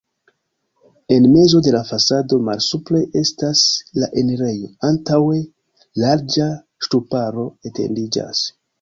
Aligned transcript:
En 1.17 1.27
mezo 1.33 1.59
de 1.67 1.73
la 1.75 1.81
fasado 1.89 2.39
malsupre 2.47 3.03
estas 3.23 3.63
la 4.01 4.11
enirejo, 4.25 4.73
antaŭe 4.91 5.39
larĝa 6.07 6.53
ŝtuparo 6.89 7.51
etendiĝas. 7.73 8.47